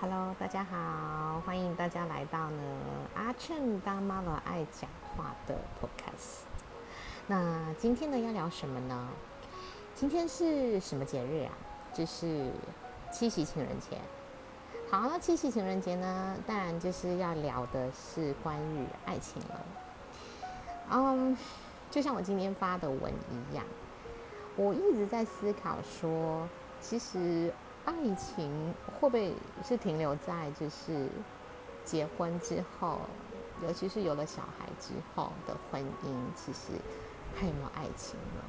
[0.00, 2.62] Hello，大家好，欢迎大家来到呢
[3.14, 6.44] 阿趁当妈妈爱讲话的 Podcast。
[7.26, 9.08] 那今天呢要聊什么呢？
[9.94, 11.52] 今天是什么节日啊？
[11.92, 12.50] 就是
[13.12, 13.98] 七夕情人节。
[14.90, 19.66] 好，那七夕情人节呢，当然就是要聊的是关于爱情了。
[20.92, 21.36] 嗯，
[21.90, 23.62] 就像我今天发的文一样，
[24.56, 26.48] 我一直在思考说，
[26.80, 27.52] 其实。
[27.84, 29.34] 爱情会不会
[29.64, 31.08] 是停留在就是
[31.84, 33.00] 结婚之后，
[33.62, 36.72] 尤其是有了小孩之后的婚姻，其实
[37.34, 38.42] 还有没有爱情呢？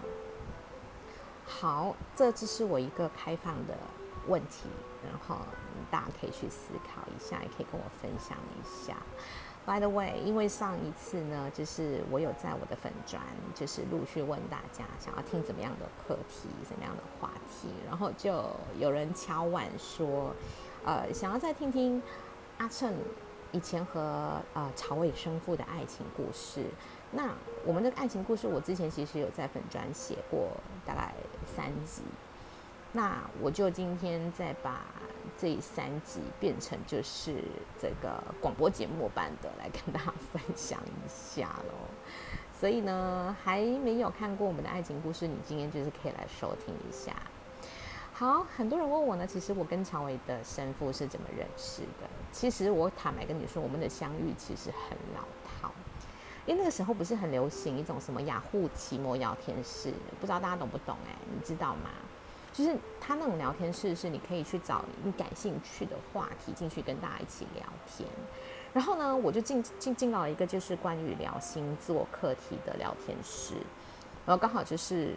[1.46, 3.76] 好，这只是我一个开放的
[4.28, 4.70] 问题，
[5.04, 5.44] 然后
[5.90, 8.96] 大家可以去思考一下，也可以跟我分享一下。
[9.64, 13.22] By the way，因为上一次呢，就是我有在我的粉砖，
[13.54, 18.44] 就是陆续问大家想要听怎么样的课题、怎么样的话题，然后就
[18.80, 20.34] 有人敲碗说，
[20.84, 22.02] 呃，想要再听听
[22.58, 22.92] 阿趁
[23.52, 26.66] 以前和呃曹伟生父的爱情故事。
[27.12, 27.30] 那
[27.64, 30.50] 我们的爱情故事，我之前其实有在粉砖写过
[30.86, 31.14] 大概
[31.56, 32.02] 三集，
[32.92, 34.82] 那我就今天再把。
[35.42, 37.44] 这三集变成就是
[37.82, 41.74] 这个广播节目般的来跟大家分享一下喽。
[42.54, 47.12] 所以呢，还没有看过我们的爱情故事，你今天就是可以来收听一下。
[48.14, 52.08] 好，很多人问我呢，其实我跟常伟的生父是怎么认识的？
[52.32, 55.24] 其实我坦白跟你说，我们的相遇其实很老
[55.60, 55.74] 套，
[56.46, 60.96] 因为那个时候不是很流行一种什么雅虎奇摩聊天室，不知道大家懂不懂？
[61.08, 61.90] 哎，你知道吗？
[62.54, 68.08] 就是他那种聊天室，是你可以去找你感兴趣的话题进去跟大家一起聊天。
[68.74, 73.56] 然后呢，我就进进进到一个就是关于聊星座课题的聊天室，
[74.26, 75.14] 然后刚好就是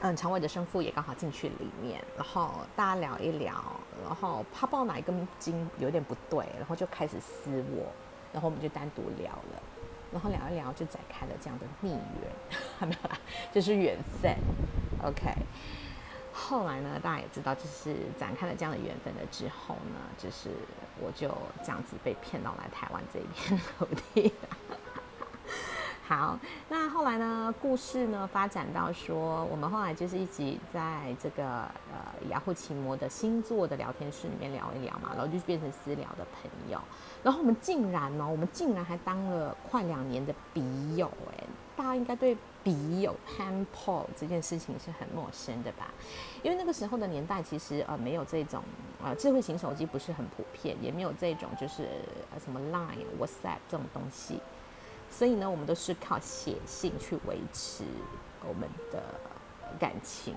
[0.00, 3.54] 嗯，常伟的生父也刚好进去里面，然后大家聊一聊，
[4.04, 7.86] 然后他不知道哪一根筋有点不对，然后就开始私我，
[8.32, 9.62] 然后我们就单独聊了，
[10.10, 12.32] 然后聊一聊就展开了这样的孽缘，
[12.88, 13.16] 没有啦，
[13.52, 14.36] 就是缘分
[15.04, 15.32] ，OK。
[16.32, 20.50] 后来呢，大家也知道，就是展开了这样的缘分了之后呢，就是
[21.00, 21.28] 我就
[21.62, 24.32] 这样子被骗到来台湾这一片土地。
[26.04, 26.38] 好，
[26.68, 36.78] 那后来呢，故事呢发展到说，我们后来就是一起在这个呃雅虎奇摩的星座的聊天室里面聊一聊嘛，然后就变成私聊的朋友。
[37.22, 41.44] 然后我们竟然呢，我们竟然还当了快两年的笔友哎。
[41.76, 45.92] 大家应该对笔友 pen pal 这件事情是很陌生的吧？
[46.42, 48.62] 因为那个时候的年代，其实呃没有这种
[49.02, 51.88] 呃智慧型手机不是很普遍，也没有这种就是
[52.32, 54.40] 呃什么 Line、WhatsApp 这种东西，
[55.10, 57.84] 所以呢，我们都是靠写信去维持
[58.46, 59.02] 我们的
[59.78, 60.34] 感情，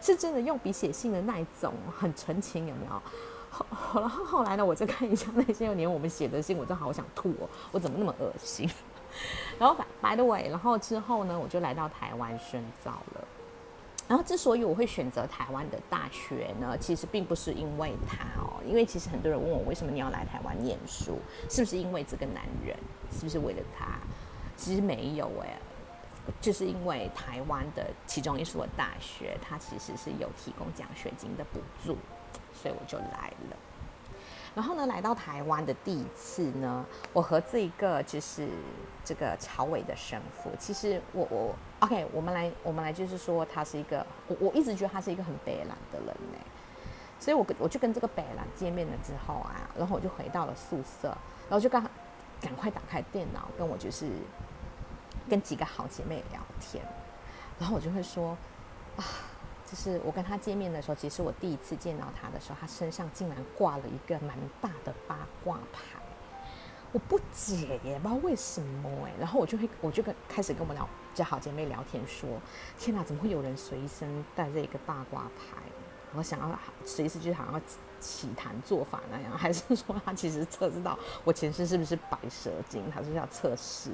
[0.00, 3.02] 是真的用笔写信的那一种，很纯情，有没有？
[3.70, 8.68] 后然后后来呢，我就看一下那些年我们写的信，我真好想吐哦，我怎么那么恶心？
[9.58, 13.24] 然后，by the way，然后之后呢，我就来到台湾深造了。
[14.06, 22.76] 然后，之所以我会选择台湾的大学呢，其实并不是因为他哦，因为其实很多人问我为什么你要来台湾念书，是不是因为这个男人，
[23.10, 23.86] 是不是为了他？
[24.56, 25.56] 其实没有哎，
[26.40, 31.96] 就是因为台湾的其中一所大学，它其实是有提供奖学金的补助，
[32.54, 33.56] 所以我就来了。
[34.54, 38.48] 然后呢，来到台湾的第一次呢，我和这一个就是
[39.04, 46.38] 这个朝伟的生父，其实我我 OK，我们来我们来就是说他是一个，我我一直觉得他是一个很北兰的人呢，
[47.18, 51.08] 所以我跟我就跟这个北兰见面了之后啊，然后我就回到了宿舍，
[51.48, 51.82] 然后就刚
[52.40, 54.06] 赶快打开电脑，跟我就是
[55.28, 56.84] 跟几个好姐妹聊天，
[57.58, 58.38] 然后我就会说
[58.96, 59.02] 啊。
[59.74, 65.98] 就是我跟他见面的时候，其实我第一次见到他的时候，他身上竟然挂了一个蛮大的八卦牌，
[66.92, 69.10] 我不解耶，不知道为什么哎。
[69.18, 72.28] 然后我就会，我就跟开始跟我们聊，就好姐妹聊天说，
[72.78, 75.60] 天哪，怎么会有人随身带着一个八卦牌？
[76.14, 77.60] 我想要随时就想要
[78.04, 82.84] 起谈做法那样， 还是说他其实测试到我前世是不是白蛇精？
[82.92, 83.90] 他说要测试。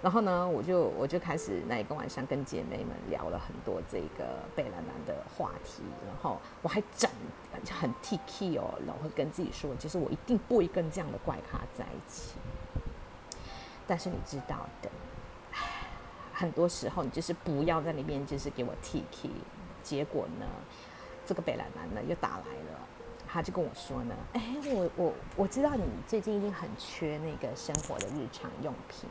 [0.00, 5.82] 然后呢，我就我就开始那一个晚上跟姐妹们聊了很多这个贝兰兰的话题。
[6.06, 7.10] 然后我还整
[7.64, 12.34] 就很 T K 哦，然后会跟自己说，其实我一定不会跟这样的怪咖在一起。
[13.88, 14.88] 但是你知道的，
[16.32, 19.28] 很多时候你就是不要在那边就是给我 T K，
[19.82, 20.46] 结果呢？
[21.26, 22.80] 这个北兰男呢又打来了，
[23.30, 24.42] 他就跟我说呢，哎，
[24.72, 29.08] 我我我知道你最近一定很缺那个生活的日常用品，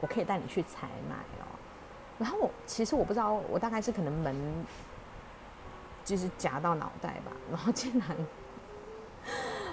[0.00, 1.48] 我可以带你去采买哦。
[2.18, 4.36] 然后我其实我不知道，我大概是可能门
[6.04, 8.16] 就是夹到脑袋吧，然后竟然，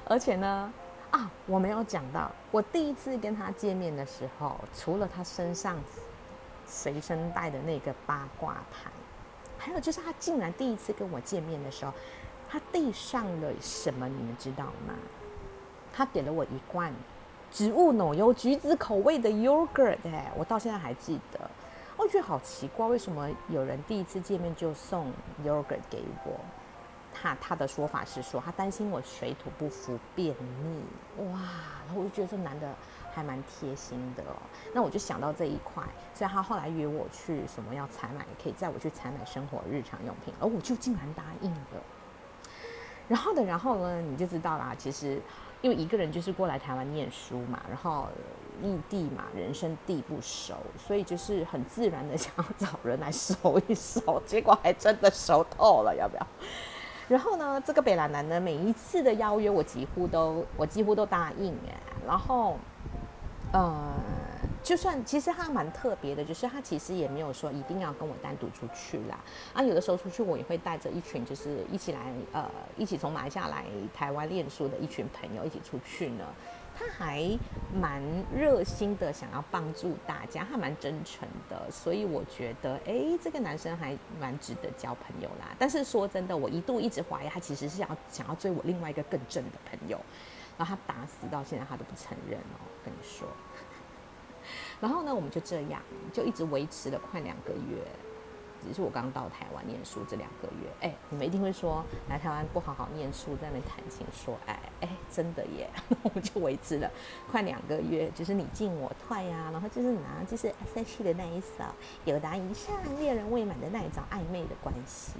[0.06, 0.73] 而且呢，
[1.11, 5.77] 啊，我没有讲到，我第一次跟他见面的时候，除了他身上
[6.65, 8.89] 随身带的那个八卦牌，
[9.57, 11.94] 还有就是他竟然第一次跟我见面的时候，
[12.50, 14.07] 他递上了什么？
[14.07, 14.96] 你们知道吗？
[15.94, 16.92] 他给了我一罐
[17.51, 21.40] 植物奶油橘子口味的 yogurt，哎，我到现在还记得。
[21.96, 25.12] 我觉得好奇怪，为什么有人第一次见面就送
[25.46, 26.40] yogurt 给我？
[27.13, 30.81] 他他的说法是说，他担心我水土不服、便秘。
[31.31, 31.40] 哇，
[31.86, 32.74] 然后我就觉得这男的
[33.12, 34.38] 还蛮贴心的哦。
[34.74, 41.84] 那我就想到这一块，所以他后来约我去什么要采买，可以载我去采买生活日常用品，而我就竟然答应了。
[43.09, 45.21] 然后的，然后呢，你就知道啦，其实。
[45.61, 48.07] 因为一个人就是过来台湾念书嘛，然后
[48.63, 56.25] 异地嘛，人生地不熟，所以就是很自然的 想要找人来熟一熟，结果还真的熟透了，要不要？
[57.09, 61.75] 然后呢，这个北兰男呢，每一次的邀约我几乎都我几乎都答应哎，
[62.07, 62.57] 然后，
[63.51, 63.94] 呃。
[64.69, 69.18] 就算其实他蛮特别的，就是他其实也没有说一定要跟我单独出去啦。
[69.51, 76.25] 啊，有的时候出去我也会带着一群，就是一起来呃，一起从马来西亚来台湾念书的一群朋友一起出去呢。
[76.77, 77.27] 他还
[77.74, 78.00] 蛮
[78.31, 81.60] 热心的，想要帮助大家，还蛮真诚的。
[81.71, 85.48] 所以我觉得，哎，这个男生还蛮值得交朋友啦。
[85.57, 90.00] 但是说真的，我一度一直怀疑他其实是想要想要追我另外一个更正的朋友，
[90.60, 92.62] 然后他打死到现在他都不承认哦。
[92.86, 93.27] 跟你说。
[94.80, 95.81] 然后呢，我们就这样，
[96.13, 97.81] 就一直维持了快两个月。
[98.62, 105.69] 只是我刚到台湾念书这两个月，哎，你们一定会说来台湾不好好念书，在那边谈情说爱，哎，真的耶。
[106.04, 106.92] 我们就维持了
[107.31, 111.63] 快两个月，就是你进我退呀，然后就是拿就是 S H 的那一首
[112.04, 115.13] 有达以上恋人未满的那一种暧昧的关系，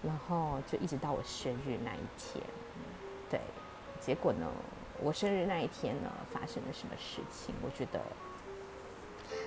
[0.00, 2.44] 然后就一直到我生日那一天，
[3.28, 3.40] 对，
[4.00, 4.46] 结果呢，
[5.02, 7.54] 我生日那一天呢，发生了什么事情？
[7.62, 8.00] 我觉得。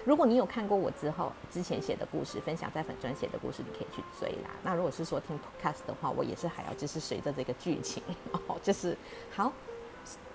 [0.05, 4.49] 如果你有看过我之后之前写的故事，分享在粉专写的故事，你可以去追啦。
[4.63, 8.01] 那如果是说听 podcast 的话，我也是还要就是随着这个剧情，
[8.47, 8.97] 哦，就是
[9.31, 9.51] 好，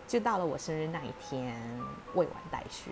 [0.07, 1.55] 就到了我生日那一天，
[2.15, 2.91] 未完待续。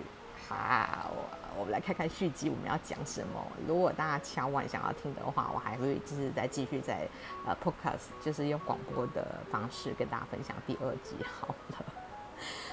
[0.49, 1.11] 好，
[1.58, 3.46] 我们来看看续集我们要讲什么。
[3.67, 7.06] 如果大家敲完想要听的话，我还会就是再继续在
[7.46, 11.95] 呃 podcast，就是用广播的方式跟大家分享第二集好了。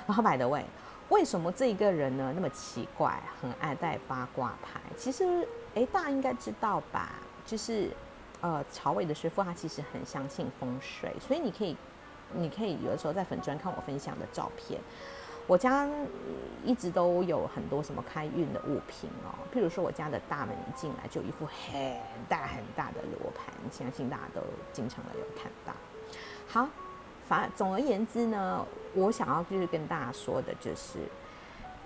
[0.08, 0.64] 然后，by the way。
[1.10, 4.80] 为什么这一个人呢那么奇怪，很爱带八卦牌？
[4.98, 7.12] 其实，哎，大家应该知道吧？
[7.46, 7.92] 就是，
[8.42, 11.76] 呃，曹伟的师傅他其实很相信风水，所以你可以，
[12.32, 14.80] 你可以有的时候在粉砖看我分享的照片。
[15.46, 15.88] 我家
[16.64, 24.42] 一直都有很多什么开运的物品哦，譬如说我家的大门一进来就一副很大很大的罗盘，相信大家都
[24.72, 25.74] 经常的有看到。
[26.48, 26.68] 好。
[27.56, 31.00] 总而言之呢，我想要就是跟大家说的，就是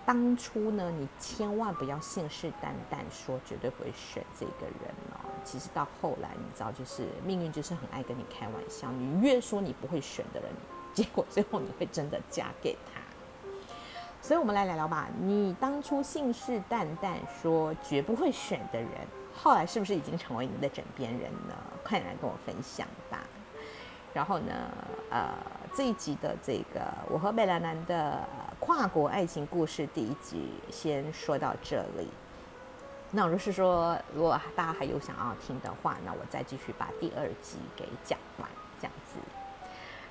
[0.05, 5.19] 当初呢，你千万不要信誓旦旦说绝对不会选这个人哦。
[5.43, 8.91] 其实到后来，你知道，就是命运就是很爱跟你开玩笑。
[8.91, 10.49] 你越说你不会选的人，
[10.93, 13.01] 结果最后你会真的嫁给他。
[14.21, 15.07] 所以，我们来聊聊吧。
[15.21, 18.89] 你当初信誓旦旦说绝不会选的人，
[19.33, 21.55] 后来是不是已经成为你的枕边人呢？
[21.83, 23.19] 快点来跟我分享吧。
[24.17, 24.51] 然后呢，
[25.11, 25.29] 呃，
[25.75, 28.27] 这一集的这个我和贝兰南的
[28.59, 32.07] 跨国爱情故事第一集先说到这里。
[33.11, 39.19] 那如是说，如果大家还有想要听的话，那我再继续把第二集给讲完，这样子。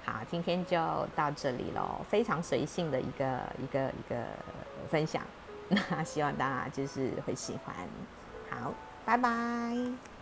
[0.05, 0.77] 好，今天就
[1.17, 4.25] 到这里喽，非常随性的一个一个一个
[4.89, 5.21] 分享，
[5.69, 7.75] 那希望大家就是会喜欢。
[8.49, 8.73] 好，
[9.05, 10.16] 拜拜。